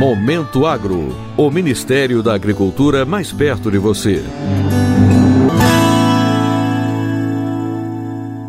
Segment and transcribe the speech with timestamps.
[0.00, 4.22] Momento Agro, o Ministério da Agricultura mais perto de você.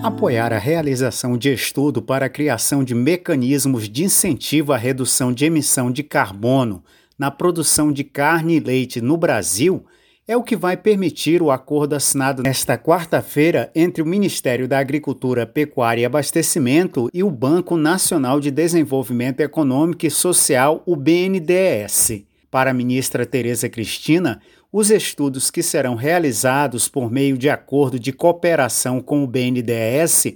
[0.02, 5.44] Apoiar a realização de estudo para a criação de mecanismos de incentivo à redução de
[5.44, 6.82] emissão de carbono
[7.20, 9.84] na produção de carne e leite no Brasil
[10.32, 15.46] é o que vai permitir o acordo assinado nesta quarta-feira entre o Ministério da Agricultura,
[15.46, 22.24] Pecuária e Abastecimento e o Banco Nacional de Desenvolvimento Econômico e Social, o BNDES.
[22.50, 24.40] Para a ministra Tereza Cristina,
[24.72, 30.28] os estudos que serão realizados por meio de acordo de cooperação com o BNDES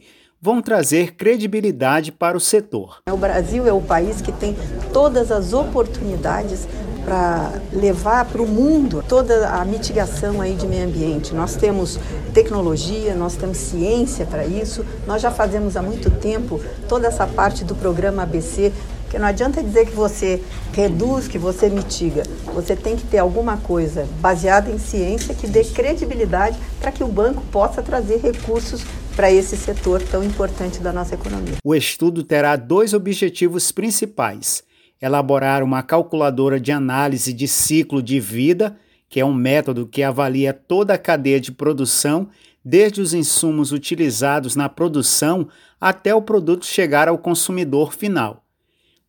[0.41, 2.99] vão trazer credibilidade para o setor.
[3.09, 4.57] O Brasil é o país que tem
[4.91, 6.67] todas as oportunidades
[7.05, 11.35] para levar para o mundo toda a mitigação aí de meio ambiente.
[11.35, 11.99] Nós temos
[12.33, 16.59] tecnologia, nós temos ciência para isso, nós já fazemos há muito tempo
[16.89, 18.73] toda essa parte do programa ABC,
[19.03, 20.41] porque não adianta dizer que você
[20.73, 22.23] reduz, que você mitiga.
[22.55, 27.07] Você tem que ter alguma coisa baseada em ciência que dê credibilidade para que o
[27.07, 28.83] banco possa trazer recursos
[29.15, 31.55] para esse setor tão importante da nossa economia.
[31.63, 34.64] O estudo terá dois objetivos principais
[35.01, 38.77] elaborar uma calculadora de análise de ciclo de vida,
[39.09, 42.29] que é um método que avalia toda a cadeia de produção,
[42.63, 45.47] desde os insumos utilizados na produção
[45.79, 48.43] até o produto chegar ao consumidor final,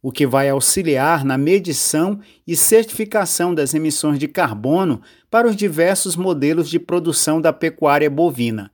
[0.03, 5.01] o que vai auxiliar na medição e certificação das emissões de carbono
[5.31, 8.71] para os diversos modelos de produção da pecuária bovina.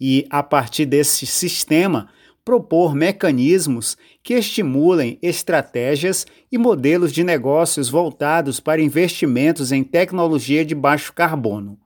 [0.00, 2.08] E, a partir desse sistema,
[2.44, 10.74] propor mecanismos que estimulem estratégias e modelos de negócios voltados para investimentos em tecnologia de
[10.74, 11.78] baixo carbono.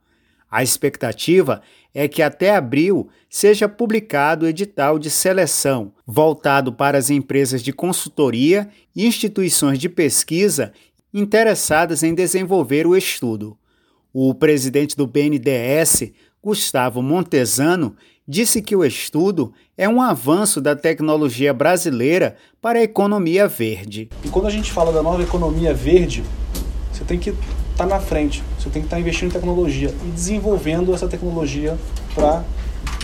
[0.51, 1.63] A expectativa
[1.95, 7.73] é que até abril seja publicado o edital de seleção voltado para as empresas de
[7.73, 10.73] consultoria e instituições de pesquisa
[11.13, 13.57] interessadas em desenvolver o estudo.
[14.13, 16.13] O presidente do BNDES,
[16.49, 17.95] Gustavo Montesano,
[18.27, 24.09] disse que o estudo é um avanço da tecnologia brasileira para a economia verde.
[24.25, 26.25] E quando a gente fala da nova economia verde,
[26.91, 27.37] você tem que estar
[27.77, 31.77] tá na frente, você tem que estar tá investindo em tecnologia e desenvolvendo essa tecnologia
[32.15, 32.43] para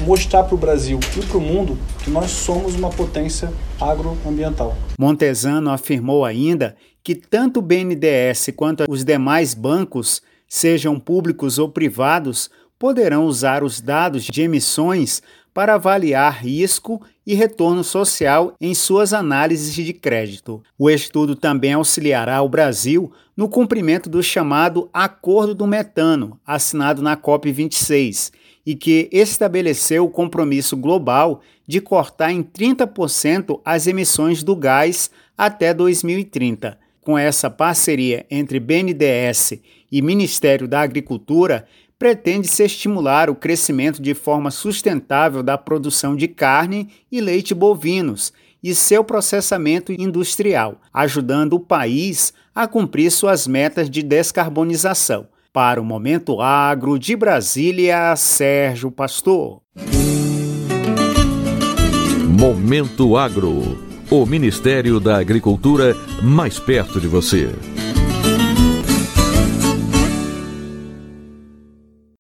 [0.01, 4.75] mostrar para o Brasil e para o mundo que nós somos uma potência agroambiental.
[4.99, 12.49] Montesano afirmou ainda que tanto o BNDES quanto os demais bancos, sejam públicos ou privados,
[12.85, 15.23] poderão usar os dados de emissões
[15.55, 20.63] para avaliar risco e retorno social em suas análises de crédito.
[20.79, 27.17] O estudo também auxiliará o Brasil no cumprimento do chamado Acordo do Metano, assinado na
[27.17, 28.31] COP26,
[28.67, 35.73] e que estabeleceu o compromisso global de cortar em 30% as emissões do gás até
[35.73, 36.79] 2030.
[37.01, 39.55] Com essa parceria entre BNDES
[39.91, 41.67] e Ministério da Agricultura,
[41.99, 48.33] pretende-se estimular o crescimento de forma sustentável da produção de carne e leite bovinos
[48.63, 55.27] e seu processamento industrial, ajudando o país a cumprir suas metas de descarbonização.
[55.53, 59.61] Para o Momento Agro de Brasília, Sérgio Pastor.
[62.27, 63.79] Momento Agro.
[64.11, 67.51] O Ministério da Agricultura mais perto de você.